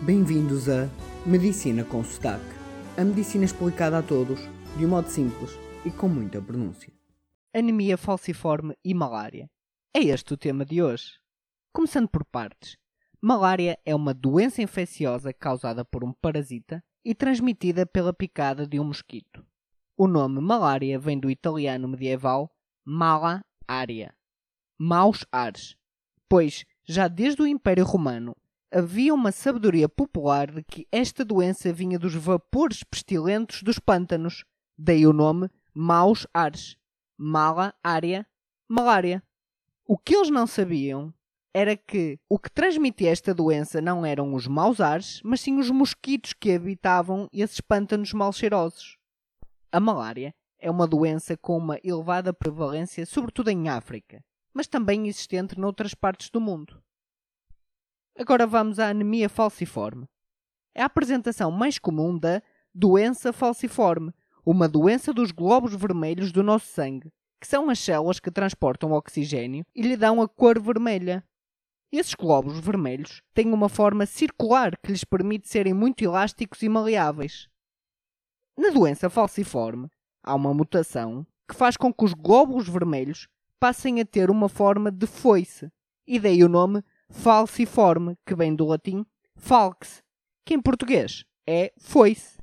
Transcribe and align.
Bem-vindos 0.00 0.68
a 0.68 0.88
Medicina 1.26 1.84
com 1.84 2.04
Sotaque. 2.04 2.44
A 2.96 3.02
medicina 3.02 3.44
explicada 3.44 3.98
a 3.98 4.02
todos, 4.02 4.38
de 4.76 4.86
um 4.86 4.90
modo 4.90 5.08
simples 5.08 5.50
e 5.84 5.90
com 5.90 6.08
muita 6.08 6.40
pronúncia. 6.40 6.92
Anemia 7.52 7.98
falciforme 7.98 8.76
e 8.84 8.94
malária. 8.94 9.50
É 9.92 9.98
este 9.98 10.34
o 10.34 10.36
tema 10.36 10.64
de 10.64 10.80
hoje. 10.80 11.18
Começando 11.72 12.08
por 12.08 12.24
partes. 12.24 12.78
Malária 13.20 13.76
é 13.84 13.92
uma 13.92 14.14
doença 14.14 14.62
infecciosa 14.62 15.32
causada 15.32 15.84
por 15.84 16.04
um 16.04 16.12
parasita 16.12 16.80
e 17.04 17.12
transmitida 17.12 17.84
pela 17.84 18.12
picada 18.12 18.68
de 18.68 18.78
um 18.78 18.84
mosquito. 18.84 19.44
O 19.96 20.06
nome 20.06 20.40
malária 20.40 20.96
vem 20.96 21.18
do 21.18 21.28
italiano 21.28 21.88
medieval 21.88 22.48
mala 22.84 23.44
aria, 23.66 24.14
maus 24.78 25.26
ares, 25.32 25.76
pois 26.28 26.64
já 26.86 27.08
desde 27.08 27.42
o 27.42 27.46
Império 27.48 27.84
Romano 27.84 28.36
havia 28.70 29.14
uma 29.14 29.32
sabedoria 29.32 29.88
popular 29.88 30.50
de 30.50 30.62
que 30.62 30.86
esta 30.92 31.24
doença 31.24 31.72
vinha 31.72 31.98
dos 31.98 32.14
vapores 32.14 32.82
pestilentos 32.82 33.62
dos 33.62 33.78
pântanos, 33.78 34.44
daí 34.76 35.06
o 35.06 35.12
nome 35.12 35.50
maus 35.74 36.26
ares, 36.34 36.76
mala 37.16 37.74
aria, 37.82 38.26
malária. 38.68 39.22
O 39.86 39.96
que 39.96 40.14
eles 40.14 40.30
não 40.30 40.46
sabiam 40.46 41.12
era 41.54 41.76
que 41.76 42.18
o 42.28 42.38
que 42.38 42.50
transmitia 42.50 43.10
esta 43.10 43.34
doença 43.34 43.80
não 43.80 44.04
eram 44.04 44.34
os 44.34 44.46
maus 44.46 44.80
ares, 44.80 45.20
mas 45.24 45.40
sim 45.40 45.58
os 45.58 45.70
mosquitos 45.70 46.32
que 46.32 46.52
habitavam 46.52 47.28
esses 47.32 47.60
pântanos 47.60 48.12
mal 48.12 48.32
cheirosos. 48.32 48.98
A 49.72 49.80
malária 49.80 50.34
é 50.58 50.70
uma 50.70 50.86
doença 50.86 51.36
com 51.36 51.56
uma 51.56 51.78
elevada 51.82 52.32
prevalência, 52.32 53.06
sobretudo 53.06 53.48
em 53.48 53.68
África, 53.68 54.22
mas 54.52 54.66
também 54.66 55.06
existente 55.06 55.58
noutras 55.58 55.94
partes 55.94 56.30
do 56.30 56.40
mundo. 56.40 56.82
Agora 58.18 58.48
vamos 58.48 58.80
à 58.80 58.88
anemia 58.88 59.28
falciforme. 59.28 60.08
É 60.74 60.82
a 60.82 60.86
apresentação 60.86 61.52
mais 61.52 61.78
comum 61.78 62.18
da 62.18 62.42
doença 62.74 63.32
falciforme, 63.32 64.12
uma 64.44 64.68
doença 64.68 65.12
dos 65.12 65.30
glóbulos 65.30 65.76
vermelhos 65.76 66.32
do 66.32 66.42
nosso 66.42 66.66
sangue, 66.66 67.12
que 67.40 67.46
são 67.46 67.70
as 67.70 67.78
células 67.78 68.18
que 68.18 68.28
transportam 68.28 68.90
oxigênio 68.90 69.64
e 69.72 69.82
lhe 69.82 69.96
dão 69.96 70.20
a 70.20 70.28
cor 70.28 70.60
vermelha. 70.60 71.24
Esses 71.92 72.12
glóbulos 72.12 72.58
vermelhos 72.58 73.22
têm 73.32 73.52
uma 73.52 73.68
forma 73.68 74.04
circular 74.04 74.76
que 74.78 74.90
lhes 74.90 75.04
permite 75.04 75.48
serem 75.48 75.72
muito 75.72 76.02
elásticos 76.02 76.60
e 76.62 76.68
maleáveis. 76.68 77.48
Na 78.58 78.70
doença 78.70 79.08
falciforme, 79.08 79.88
há 80.24 80.34
uma 80.34 80.52
mutação 80.52 81.24
que 81.48 81.54
faz 81.54 81.76
com 81.76 81.94
que 81.94 82.04
os 82.04 82.14
glóbulos 82.14 82.68
vermelhos 82.68 83.28
passem 83.60 84.00
a 84.00 84.04
ter 84.04 84.28
uma 84.28 84.48
forma 84.48 84.90
de 84.90 85.06
foice, 85.06 85.70
e 86.04 86.18
daí 86.18 86.42
o 86.42 86.48
nome 86.48 86.82
falciforme, 87.10 88.16
que 88.26 88.34
vem 88.34 88.54
do 88.54 88.66
latim 88.66 89.04
falx, 89.36 90.02
que 90.44 90.54
em 90.54 90.60
português 90.60 91.24
é 91.46 91.72
foice. 91.78 92.38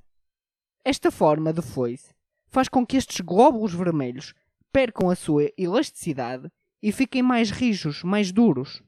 Esta 0.84 1.12
forma 1.12 1.52
de 1.52 1.62
foice 1.62 2.14
faz 2.48 2.70
com 2.70 2.86
que 2.86 2.98
estes 2.98 3.20
glóbulos 3.20 3.74
vermelhos 3.74 4.34
percam 4.72 5.10
a 5.10 5.16
sua 5.16 5.52
elasticidade 5.58 6.52
e 6.82 6.92
fiquem 6.92 7.22
mais 7.22 7.50
rijos, 7.50 8.04
mais 8.04 8.32
duros. 8.32 8.84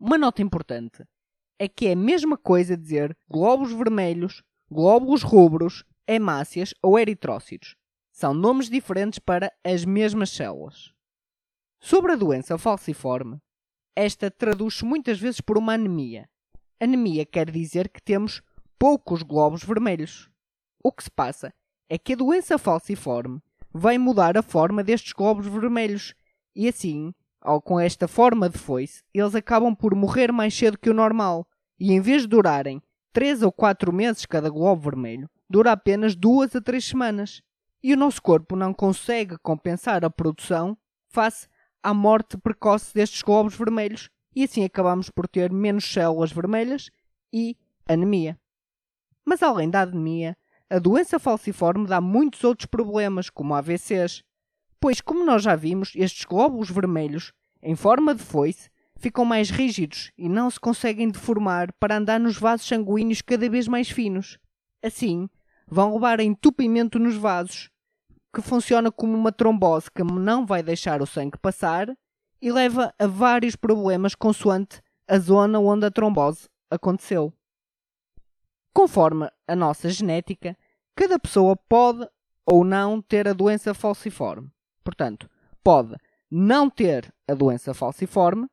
Uma 0.00 0.16
nota 0.16 0.42
importante 0.42 1.04
é 1.58 1.68
que 1.68 1.88
é 1.88 1.92
a 1.92 1.96
mesma 1.96 2.38
coisa 2.38 2.76
dizer 2.76 3.16
glóbulos 3.28 3.72
vermelhos, 3.72 4.42
glóbulos 4.70 5.22
rubros, 5.22 5.84
hemácias 6.06 6.72
ou 6.82 6.98
eritrócitos. 6.98 7.76
São 8.12 8.32
nomes 8.32 8.70
diferentes 8.70 9.18
para 9.18 9.52
as 9.62 9.84
mesmas 9.84 10.30
células. 10.30 10.92
Sobre 11.80 12.12
a 12.12 12.16
doença 12.16 12.56
falciforme, 12.58 13.38
esta 13.98 14.30
traduz-se 14.30 14.84
muitas 14.84 15.18
vezes 15.18 15.40
por 15.40 15.58
uma 15.58 15.74
anemia. 15.74 16.28
Anemia 16.78 17.26
quer 17.26 17.50
dizer 17.50 17.88
que 17.88 18.00
temos 18.00 18.40
poucos 18.78 19.24
glóbulos 19.24 19.64
vermelhos. 19.64 20.30
O 20.80 20.92
que 20.92 21.02
se 21.02 21.10
passa 21.10 21.52
é 21.88 21.98
que 21.98 22.12
a 22.12 22.16
doença 22.16 22.56
falciforme 22.58 23.42
vai 23.72 23.98
mudar 23.98 24.38
a 24.38 24.42
forma 24.42 24.84
destes 24.84 25.12
glóbulos 25.12 25.48
vermelhos 25.52 26.14
e 26.54 26.68
assim, 26.68 27.12
ao 27.40 27.60
com 27.60 27.80
esta 27.80 28.06
forma 28.06 28.48
de 28.48 28.56
foice, 28.56 29.02
eles 29.12 29.34
acabam 29.34 29.74
por 29.74 29.94
morrer 29.96 30.30
mais 30.30 30.56
cedo 30.56 30.78
que 30.78 30.90
o 30.90 30.94
normal 30.94 31.44
e 31.78 31.92
em 31.92 32.00
vez 32.00 32.22
de 32.22 32.28
durarem 32.28 32.80
3 33.12 33.42
ou 33.42 33.50
4 33.50 33.92
meses 33.92 34.24
cada 34.24 34.48
globo 34.48 34.82
vermelho, 34.82 35.28
dura 35.50 35.72
apenas 35.72 36.14
2 36.14 36.54
a 36.54 36.60
3 36.60 36.84
semanas. 36.84 37.42
E 37.82 37.92
o 37.92 37.96
nosso 37.96 38.22
corpo 38.22 38.54
não 38.54 38.72
consegue 38.72 39.36
compensar 39.38 40.04
a 40.04 40.10
produção 40.10 40.78
face 41.08 41.48
à 41.82 41.94
morte 41.94 42.36
precoce 42.36 42.92
destes 42.94 43.22
glóbulos 43.22 43.56
vermelhos 43.56 44.10
e 44.34 44.44
assim 44.44 44.64
acabamos 44.64 45.10
por 45.10 45.26
ter 45.26 45.52
menos 45.52 45.84
células 45.90 46.32
vermelhas 46.32 46.90
e 47.32 47.56
anemia. 47.88 48.38
Mas 49.24 49.42
além 49.42 49.68
da 49.68 49.82
anemia, 49.82 50.36
a 50.70 50.78
doença 50.78 51.18
falciforme 51.18 51.86
dá 51.86 52.00
muitos 52.00 52.44
outros 52.44 52.66
problemas, 52.66 53.30
como 53.30 53.54
AVCs, 53.54 54.22
pois, 54.80 55.00
como 55.00 55.24
nós 55.24 55.42
já 55.42 55.56
vimos, 55.56 55.92
estes 55.96 56.24
glóbulos 56.24 56.70
vermelhos, 56.70 57.32
em 57.62 57.74
forma 57.74 58.14
de 58.14 58.22
foice, 58.22 58.70
ficam 58.96 59.24
mais 59.24 59.50
rígidos 59.50 60.12
e 60.16 60.28
não 60.28 60.50
se 60.50 60.60
conseguem 60.60 61.08
deformar 61.08 61.72
para 61.74 61.96
andar 61.96 62.20
nos 62.20 62.36
vasos 62.36 62.66
sanguíneos 62.66 63.22
cada 63.22 63.48
vez 63.48 63.66
mais 63.66 63.90
finos. 63.90 64.38
Assim, 64.82 65.28
vão 65.66 65.94
levar 65.94 66.20
a 66.20 66.24
entupimento 66.24 66.98
nos 66.98 67.16
vasos, 67.16 67.70
que 68.34 68.42
funciona 68.42 68.90
como 68.90 69.16
uma 69.16 69.32
trombose 69.32 69.90
que 69.90 70.02
não 70.02 70.44
vai 70.44 70.62
deixar 70.62 71.00
o 71.02 71.06
sangue 71.06 71.38
passar 71.38 71.88
e 72.40 72.52
leva 72.52 72.94
a 72.98 73.06
vários 73.06 73.56
problemas 73.56 74.14
consoante 74.14 74.80
a 75.06 75.18
zona 75.18 75.58
onde 75.58 75.86
a 75.86 75.90
trombose 75.90 76.48
aconteceu. 76.70 77.32
Conforme 78.72 79.28
a 79.46 79.56
nossa 79.56 79.88
genética, 79.88 80.56
cada 80.94 81.18
pessoa 81.18 81.56
pode 81.56 82.06
ou 82.46 82.64
não 82.64 83.00
ter 83.00 83.26
a 83.28 83.32
doença 83.32 83.74
falciforme. 83.74 84.50
Portanto, 84.84 85.28
pode 85.62 85.96
não 86.30 86.70
ter 86.70 87.12
a 87.26 87.34
doença 87.34 87.74
falciforme, 87.74 88.46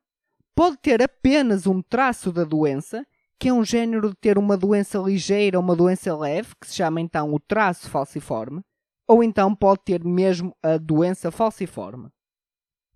pode 0.54 0.78
ter 0.78 1.02
apenas 1.02 1.66
um 1.66 1.80
traço 1.82 2.32
da 2.32 2.44
doença, 2.44 3.06
que 3.38 3.48
é 3.48 3.52
um 3.52 3.64
género 3.64 4.10
de 4.10 4.16
ter 4.16 4.38
uma 4.38 4.56
doença 4.56 4.98
ligeira 4.98 5.58
ou 5.58 5.64
uma 5.64 5.76
doença 5.76 6.16
leve, 6.16 6.54
que 6.60 6.66
se 6.66 6.74
chama 6.74 7.00
então 7.00 7.32
o 7.32 7.40
traço 7.40 7.88
falciforme, 7.90 8.62
ou 9.06 9.22
então 9.22 9.54
pode 9.54 9.82
ter 9.84 10.04
mesmo 10.04 10.56
a 10.62 10.76
doença 10.78 11.30
falciforme. 11.30 12.10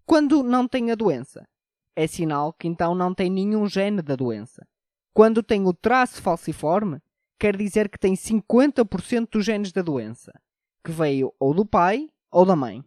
Quando 0.05 0.43
não 0.43 0.67
tem 0.67 0.91
a 0.91 0.95
doença, 0.95 1.47
é 1.95 2.07
sinal 2.07 2.53
que 2.53 2.67
então 2.67 2.95
não 2.95 3.15
tem 3.15 3.31
nenhum 3.31 3.69
gene 3.69 4.03
da 4.03 4.17
doença. 4.17 4.67
Quando 5.13 5.43
tem 5.43 5.67
o 5.67 5.73
traço 5.73 6.21
falciforme, 6.23 7.01
quer 7.39 7.57
dizer 7.57 7.89
que 7.89 7.99
tem 7.99 8.15
50% 8.15 9.29
dos 9.31 9.45
genes 9.45 9.73
da 9.73 9.83
doença, 9.83 10.33
que 10.85 10.91
veio 10.91 11.33
ou 11.39 11.55
do 11.55 11.65
pai 11.65 12.09
ou 12.31 12.45
da 12.45 12.57
mãe. 12.57 12.85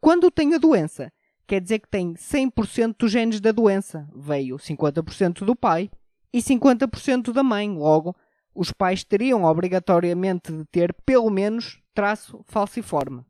Quando 0.00 0.30
tem 0.30 0.54
a 0.54 0.58
doença, 0.58 1.12
quer 1.46 1.60
dizer 1.60 1.80
que 1.80 1.88
tem 1.88 2.14
100% 2.14 2.96
dos 2.98 3.10
genes 3.10 3.40
da 3.40 3.52
doença, 3.52 4.08
veio 4.14 4.56
50% 4.56 5.44
do 5.44 5.54
pai 5.54 5.90
e 6.32 6.40
50% 6.40 7.32
da 7.32 7.42
mãe. 7.42 7.70
Logo, 7.70 8.16
os 8.54 8.72
pais 8.72 9.04
teriam 9.04 9.44
obrigatoriamente 9.44 10.52
de 10.52 10.64
ter 10.66 10.94
pelo 11.04 11.30
menos 11.30 11.80
traço 11.94 12.40
falciforme. 12.46 13.24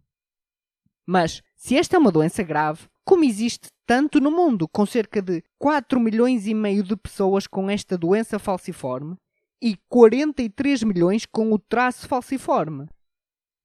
Mas, 1.07 1.43
se 1.57 1.77
esta 1.77 1.97
é 1.97 1.99
uma 1.99 2.13
doença 2.13 2.43
grave, 2.43 2.89
como 3.05 3.25
existe 3.25 3.69
tanto 3.87 4.21
no 4.21 4.31
mundo, 4.31 4.69
com 4.69 4.87
cerca 4.87 5.21
de 5.21 5.43
4 5.59 5.99
milhões 5.99 6.47
e 6.47 6.55
meio 6.55 6.83
de 6.83 6.97
pessoas 6.97 7.47
com 7.47 7.69
esta 7.69 7.99
doença 7.99 8.39
falciforme 8.39 9.17
e 9.61 9.77
43 9.89 10.85
milhões 10.85 11.27
com 11.27 11.53
o 11.53 11.59
traço 11.59 12.07
falciforme? 12.07 12.87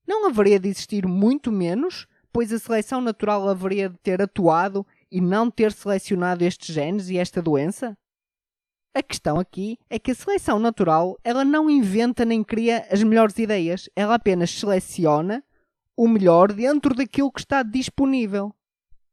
Não 0.08 0.28
haveria 0.28 0.60
de 0.60 0.70
existir 0.70 1.06
muito 1.06 1.52
menos, 1.52 2.08
pois 2.34 2.52
a 2.52 2.60
seleção 2.60 3.02
natural 3.02 3.48
haveria 3.48 3.90
de 3.90 3.98
ter 4.00 4.22
atuado 4.22 4.86
e 5.12 5.22
não 5.22 5.50
ter 5.52 5.72
selecionado 5.72 6.44
estes 6.44 6.74
genes 6.74 7.10
e 7.10 7.18
esta 7.18 7.42
doença? 7.42 7.98
A 8.98 9.04
questão 9.04 9.38
aqui 9.38 9.78
é 9.90 10.00
que 10.00 10.12
a 10.12 10.16
seleção 10.16 10.58
natural 10.58 11.20
ela 11.22 11.44
não 11.44 11.70
inventa 11.70 12.24
nem 12.24 12.42
cria 12.42 12.88
as 12.90 13.04
melhores 13.04 13.38
ideias, 13.38 13.90
ela 13.94 14.16
apenas 14.16 14.50
seleciona 14.52 15.44
o 15.98 16.08
melhor 16.08 16.54
dentro 16.54 16.96
daquilo 16.96 17.30
que 17.30 17.42
está 17.42 17.62
disponível. 17.62 18.56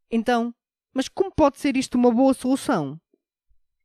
Então, 0.08 0.54
mas 0.94 1.08
como 1.08 1.34
pode 1.34 1.58
ser 1.58 1.76
isto 1.76 1.98
uma 1.98 2.12
boa 2.12 2.32
solução? 2.32 2.96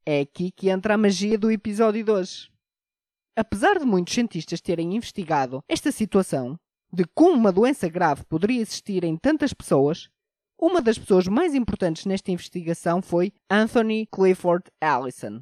É 0.05 0.19
aqui 0.19 0.51
que 0.51 0.69
entra 0.69 0.93
a 0.93 0.97
magia 0.99 1.35
do 1.35 1.49
episódio 1.49 2.03
de 2.03 2.11
hoje. 2.11 2.51
Apesar 3.35 3.79
de 3.79 3.85
muitos 3.85 4.13
cientistas 4.13 4.61
terem 4.61 4.95
investigado 4.95 5.63
esta 5.67 5.91
situação 5.91 6.59
de 6.93 7.05
como 7.05 7.33
uma 7.33 7.51
doença 7.51 7.89
grave 7.89 8.23
poderia 8.25 8.61
existir 8.61 9.03
em 9.03 9.17
tantas 9.17 9.51
pessoas, 9.51 10.11
uma 10.59 10.79
das 10.79 10.99
pessoas 10.99 11.27
mais 11.27 11.55
importantes 11.55 12.05
nesta 12.05 12.31
investigação 12.31 13.01
foi 13.01 13.33
Anthony 13.49 14.07
Clifford 14.11 14.65
Allison, 14.79 15.41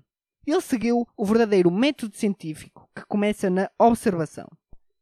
ele 0.52 0.62
seguiu 0.62 1.08
o 1.18 1.26
verdadeiro 1.26 1.72
método 1.72 2.16
científico 2.16 2.90
que 2.96 3.06
começa 3.06 3.50
na 3.50 3.70
observação. 3.80 4.48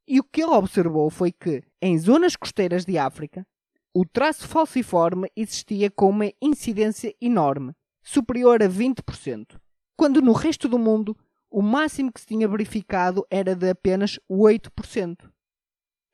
E 0.08 0.20
o 0.20 0.24
que 0.24 0.42
ele 0.42 0.52
observou 0.52 1.10
foi 1.10 1.32
que, 1.32 1.64
em 1.82 1.98
zonas 1.98 2.36
costeiras 2.36 2.86
de 2.86 2.98
África, 2.98 3.46
o 3.94 4.06
traço 4.06 4.48
falciforme 4.48 5.30
existia 5.36 5.90
com 5.90 6.10
uma 6.10 6.32
incidência 6.42 7.14
enorme, 7.22 7.74
superior 8.02 8.62
a 8.62 8.68
20%, 8.68 9.60
quando 9.96 10.22
no 10.22 10.34
resto 10.34 10.68
do 10.68 10.80
mundo 10.80 11.16
o 11.50 11.62
máximo 11.62 12.12
que 12.12 12.20
se 12.20 12.28
tinha 12.28 12.48
verificado 12.48 13.26
era 13.30 13.56
de 13.56 13.70
apenas 13.70 14.20
8%. 14.30 15.30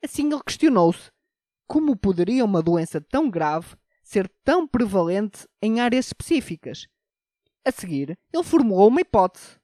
Assim 0.04 0.26
ele 0.26 0.42
questionou-se 0.44 1.10
como 1.66 1.96
poderia 1.96 2.44
uma 2.44 2.62
doença 2.62 3.00
tão 3.00 3.30
grave 3.30 3.76
ser 4.02 4.30
tão 4.44 4.66
prevalente 4.66 5.46
em 5.62 5.80
áreas 5.80 6.06
específicas. 6.06 6.86
A 7.66 7.70
seguir, 7.70 8.18
ele 8.32 8.44
formulou 8.44 8.88
uma 8.88 9.00
hipótese, 9.00 9.58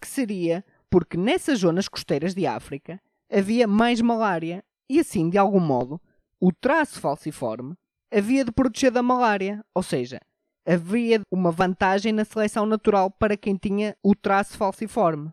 que 0.00 0.08
seria 0.08 0.64
porque 0.90 1.16
nessas 1.16 1.60
zonas 1.60 1.88
costeiras 1.88 2.34
de 2.34 2.46
África 2.46 3.00
havia 3.30 3.66
mais 3.66 4.00
malária 4.00 4.64
e 4.88 5.00
assim, 5.00 5.28
de 5.28 5.38
algum 5.38 5.60
modo, 5.60 6.00
o 6.40 6.52
traço 6.52 7.00
falciforme 7.00 7.74
havia 8.12 8.44
de 8.44 8.52
proteger 8.52 8.90
da 8.90 9.02
malária, 9.02 9.64
ou 9.74 9.82
seja, 9.82 10.20
havia 10.66 11.20
uma 11.30 11.50
vantagem 11.50 12.12
na 12.12 12.24
seleção 12.24 12.66
natural 12.66 13.10
para 13.10 13.36
quem 13.36 13.56
tinha 13.56 13.96
o 14.02 14.14
traço 14.14 14.56
falciforme. 14.56 15.32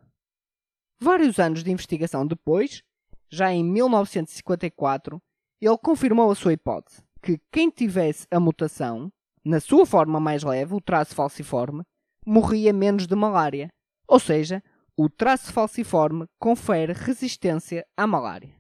Vários 1.00 1.39
anos 1.39 1.63
de 1.63 1.71
investigação 1.71 2.25
depois, 2.25 2.81
já 3.30 3.51
em 3.51 3.63
1954, 3.63 5.21
ele 5.62 5.77
confirmou 5.77 6.31
a 6.31 6.36
sua 6.36 6.54
hipótese, 6.54 7.04
que 7.21 7.39
quem 7.51 7.69
tivesse 7.69 8.27
a 8.31 8.39
mutação, 8.39 9.12
na 9.45 9.59
sua 9.59 9.86
forma 9.86 10.19
mais 10.19 10.44
leve, 10.44 10.74
o 10.74 10.81
traço 10.81 11.16
falciforme, 11.16 11.83
morria 12.25 12.74
menos 12.74 13.08
de 13.08 13.16
malária. 13.16 13.70
Ou 14.08 14.20
seja, 14.20 14.64
o 14.96 15.10
traço 15.10 15.52
falciforme 15.52 16.25
confere 16.40 16.94
resistência 16.94 17.86
à 17.98 18.06
malária. 18.06 18.54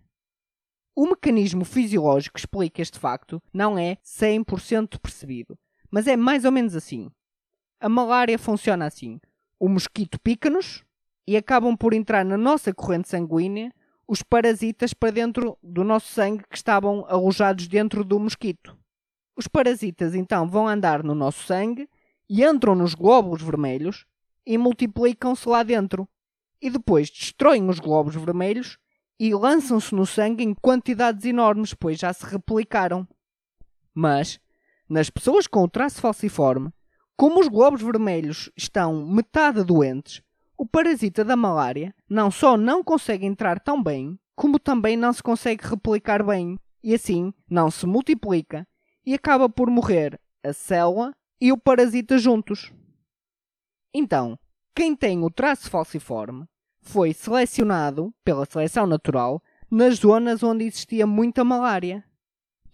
O 0.95 1.07
mecanismo 1.07 1.65
fisiológico 1.65 2.35
que 2.35 2.39
explica 2.39 2.81
este 2.81 2.99
facto 2.99 3.41
não 3.51 3.77
é 3.77 3.97
100% 4.03 4.99
percebido, 4.99 5.57
mas 5.89 6.07
é 6.07 6.15
mais 6.15 6.45
ou 6.45 6.51
menos 6.51 6.75
assim. 6.75 7.09
A 7.79 7.89
malária 7.89 8.37
funciona 8.37 8.85
assim: 8.85 9.19
o 9.59 9.67
mosquito 9.67 10.19
pica-nos 10.19 10.83
e 11.27 11.35
acabam 11.35 11.75
por 11.75 11.93
entrar 11.93 12.23
na 12.23 12.37
nossa 12.37 12.73
corrente 12.73 13.09
sanguínea 13.09 13.73
os 14.07 14.21
parasitas 14.21 14.93
para 14.93 15.11
dentro 15.11 15.57
do 15.63 15.83
nosso 15.83 16.07
sangue 16.13 16.43
que 16.49 16.55
estavam 16.55 17.05
alojados 17.07 17.67
dentro 17.67 18.03
do 18.03 18.19
mosquito. 18.19 18.77
Os 19.35 19.47
parasitas 19.47 20.13
então 20.13 20.47
vão 20.47 20.67
andar 20.67 21.03
no 21.03 21.15
nosso 21.15 21.43
sangue 21.43 21.89
e 22.35 22.43
entram 22.43 22.73
nos 22.73 22.95
glóbulos 22.95 23.43
vermelhos 23.43 24.07
e 24.43 24.57
multiplicam-se 24.57 25.47
lá 25.47 25.61
dentro. 25.61 26.09
E 26.59 26.67
depois 26.67 27.11
destroem 27.11 27.69
os 27.69 27.77
glóbulos 27.77 28.15
vermelhos 28.15 28.79
e 29.19 29.35
lançam-se 29.35 29.93
no 29.93 30.03
sangue 30.03 30.43
em 30.43 30.55
quantidades 30.55 31.25
enormes, 31.25 31.75
pois 31.75 31.99
já 31.99 32.11
se 32.11 32.25
replicaram. 32.25 33.07
Mas 33.93 34.39
nas 34.89 35.11
pessoas 35.11 35.45
com 35.45 35.61
o 35.61 35.69
traço 35.69 36.01
falciforme, 36.01 36.71
como 37.15 37.39
os 37.39 37.47
globos 37.47 37.83
vermelhos 37.83 38.49
estão 38.57 39.05
metade 39.05 39.63
doentes, 39.63 40.23
o 40.57 40.65
parasita 40.65 41.23
da 41.23 41.35
malária 41.35 41.93
não 42.09 42.31
só 42.31 42.57
não 42.57 42.83
consegue 42.83 43.27
entrar 43.27 43.59
tão 43.59 43.83
bem, 43.83 44.19
como 44.35 44.57
também 44.57 44.97
não 44.97 45.13
se 45.13 45.21
consegue 45.21 45.67
replicar 45.67 46.23
bem, 46.23 46.57
e 46.83 46.95
assim 46.95 47.31
não 47.47 47.69
se 47.69 47.85
multiplica 47.85 48.67
e 49.05 49.13
acaba 49.13 49.47
por 49.47 49.69
morrer 49.69 50.19
a 50.43 50.51
célula 50.51 51.13
e 51.39 51.51
o 51.51 51.57
parasita 51.57 52.17
juntos. 52.17 52.71
Então, 53.93 54.37
quem 54.75 54.95
tem 54.95 55.23
o 55.23 55.29
traço 55.29 55.69
falciforme 55.69 56.45
foi 56.81 57.13
selecionado 57.13 58.13
pela 58.23 58.45
seleção 58.45 58.87
natural 58.87 59.41
nas 59.69 59.95
zonas 59.99 60.43
onde 60.43 60.65
existia 60.65 61.05
muita 61.07 61.43
malária. 61.43 62.03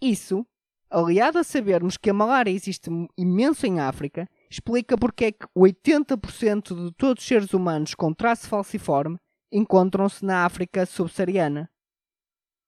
Isso 0.00 0.46
aliado 0.90 1.38
a 1.38 1.44
sabermos 1.44 1.96
que 1.96 2.10
a 2.10 2.14
malária 2.14 2.50
existe 2.50 2.90
imenso 3.16 3.64
em 3.66 3.78
África, 3.78 4.28
explica 4.50 4.98
porque 4.98 5.26
é 5.26 5.32
que 5.32 5.46
80% 5.56 6.86
de 6.86 6.92
todos 6.94 7.22
os 7.22 7.28
seres 7.28 7.54
humanos 7.54 7.94
com 7.94 8.12
traço 8.12 8.48
falciforme 8.48 9.16
encontram-se 9.52 10.24
na 10.24 10.44
África 10.44 10.84
subsaariana. 10.84 11.70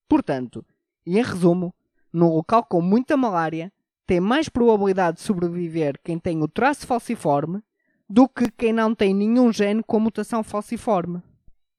Portanto, 0.08 0.64
e 1.04 1.18
em 1.18 1.22
resumo, 1.22 1.74
num 2.12 2.28
local 2.28 2.64
com 2.64 2.80
muita 2.80 3.16
malária, 3.16 3.72
tem 4.06 4.20
mais 4.20 4.48
probabilidade 4.48 5.18
de 5.18 5.22
sobreviver 5.22 5.98
quem 6.02 6.18
tem 6.18 6.42
o 6.42 6.48
traço 6.48 6.86
falciforme 6.86 7.62
do 8.08 8.28
que 8.28 8.50
quem 8.50 8.72
não 8.72 8.94
tem 8.94 9.14
nenhum 9.14 9.52
gene 9.52 9.82
com 9.82 10.00
mutação 10.00 10.42
falciforme. 10.42 11.22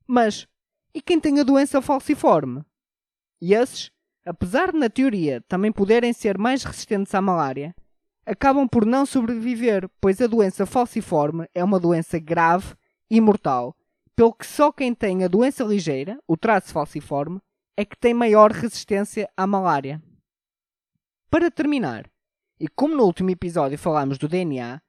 Mas, 0.07 0.47
e 0.93 1.01
quem 1.01 1.19
tem 1.19 1.39
a 1.39 1.43
doença 1.43 1.81
falciforme? 1.81 2.63
E 3.41 3.53
esses 3.53 3.93
apesar 4.25 4.71
de 4.71 4.79
na 4.79 4.89
teoria 4.89 5.41
também 5.47 5.71
poderem 5.71 6.13
ser 6.13 6.37
mais 6.37 6.63
resistentes 6.63 7.13
à 7.13 7.21
malária, 7.21 7.75
acabam 8.25 8.67
por 8.67 8.85
não 8.85 9.05
sobreviver, 9.05 9.89
pois 9.99 10.21
a 10.21 10.27
doença 10.27 10.65
falciforme 10.65 11.47
é 11.53 11.63
uma 11.63 11.79
doença 11.79 12.17
grave 12.19 12.75
e 13.09 13.19
mortal, 13.19 13.75
pelo 14.15 14.33
que 14.33 14.45
só 14.45 14.71
quem 14.71 14.93
tem 14.93 15.23
a 15.23 15.27
doença 15.27 15.63
ligeira, 15.63 16.17
o 16.27 16.37
traço 16.37 16.71
falciforme, 16.71 17.39
é 17.75 17.83
que 17.83 17.97
tem 17.97 18.13
maior 18.13 18.51
resistência 18.51 19.29
à 19.35 19.45
malária. 19.45 20.01
Para 21.29 21.49
terminar, 21.49 22.09
e 22.59 22.67
como 22.67 22.95
no 22.95 23.03
último 23.03 23.29
episódio 23.29 23.77
falámos 23.77 24.17
do 24.17 24.27
DNA, 24.27 24.81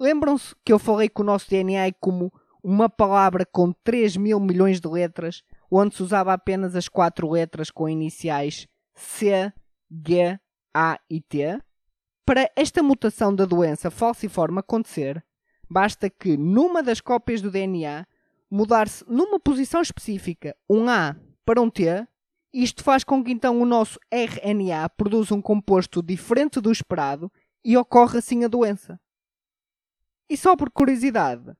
lembram-se 0.00 0.54
que 0.64 0.72
eu 0.72 0.78
falei 0.78 1.08
que 1.08 1.20
o 1.20 1.24
nosso 1.24 1.48
DNA 1.48 1.88
é 1.88 1.92
como 1.92 2.32
uma 2.62 2.88
palavra 2.88 3.44
com 3.44 3.72
3 3.84 4.16
mil 4.16 4.40
milhões 4.40 4.80
de 4.80 4.88
letras 4.88 5.42
onde 5.70 5.94
se 5.94 6.02
usava 6.02 6.32
apenas 6.32 6.74
as 6.74 6.88
quatro 6.88 7.30
letras 7.30 7.70
com 7.70 7.88
iniciais 7.88 8.66
C, 8.94 9.52
G, 9.90 10.38
A 10.72 10.98
e 11.10 11.20
T. 11.20 11.60
Para 12.24 12.50
esta 12.56 12.82
mutação 12.82 13.34
da 13.34 13.44
doença 13.44 13.90
falciforme 13.90 14.60
acontecer, 14.60 15.22
basta 15.68 16.08
que 16.08 16.36
numa 16.36 16.82
das 16.82 17.00
cópias 17.00 17.42
do 17.42 17.50
DNA 17.50 18.06
mudar-se 18.50 19.04
numa 19.08 19.38
posição 19.38 19.82
específica 19.82 20.56
um 20.68 20.88
A 20.88 21.16
para 21.44 21.60
um 21.60 21.68
T, 21.68 22.06
isto 22.62 22.84
faz 22.84 23.02
com 23.02 23.22
que 23.24 23.32
então 23.32 23.60
o 23.60 23.64
nosso 23.64 23.98
RNA 24.12 24.88
produza 24.90 25.34
um 25.34 25.42
composto 25.42 26.00
diferente 26.00 26.60
do 26.60 26.70
esperado 26.70 27.30
e 27.64 27.76
ocorra 27.76 28.20
assim 28.20 28.44
a 28.44 28.48
doença. 28.48 29.00
E 30.30 30.36
só 30.36 30.54
por 30.54 30.70
curiosidade, 30.70 31.52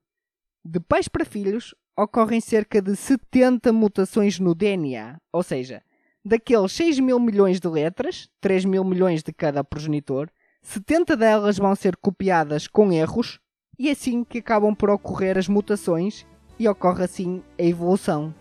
de 0.65 0.79
pais 0.79 1.09
para 1.09 1.25
filhos, 1.25 1.75
ocorrem 1.97 2.41
cerca 2.41 2.81
de 2.81 2.95
70 2.95 3.73
mutações 3.73 4.39
no 4.39 4.55
DNA, 4.55 5.19
ou 5.33 5.43
seja, 5.43 5.83
daqueles 6.25 6.73
6 6.73 7.01
mil 7.01 7.19
milhões 7.19 7.59
de 7.59 7.69
letras, 7.69 8.29
3 8.41 8.65
mil 8.65 8.85
milhões 8.85 9.23
de 9.23 9.33
cada 9.33 9.65
progenitor, 9.65 10.31
70 10.63 11.17
delas 11.17 11.59
vão 11.59 11.75
ser 11.75 11.97
copiadas 11.97 12.67
com 12.67 12.93
erros 12.93 13.41
e 13.79 13.89
é 13.89 13.93
assim 13.93 14.25
que 14.25 14.39
acabam 14.39 14.75
por 14.75 14.91
ocorrer 14.91 15.37
as 15.37 15.49
mutações 15.49 16.25
e 16.59 16.69
ocorre 16.69 17.05
assim 17.05 17.43
a 17.59 17.63
evolução. 17.63 18.35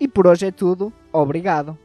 E 0.00 0.08
por 0.08 0.26
hoje 0.26 0.46
é 0.46 0.50
tudo. 0.50 0.90
Obrigado. 1.12 1.78